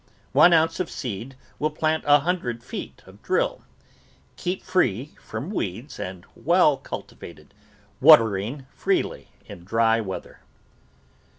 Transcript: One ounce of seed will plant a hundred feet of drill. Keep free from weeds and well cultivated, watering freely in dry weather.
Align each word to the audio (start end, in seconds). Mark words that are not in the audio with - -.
One 0.31 0.51
ounce 0.51 0.79
of 0.79 0.89
seed 0.89 1.35
will 1.59 1.69
plant 1.69 2.03
a 2.07 2.21
hundred 2.21 2.63
feet 2.63 3.03
of 3.05 3.21
drill. 3.21 3.61
Keep 4.35 4.63
free 4.63 5.13
from 5.21 5.51
weeds 5.51 5.99
and 5.99 6.25
well 6.33 6.77
cultivated, 6.77 7.53
watering 7.99 8.65
freely 8.73 9.27
in 9.45 9.63
dry 9.63 10.01
weather. 10.01 10.39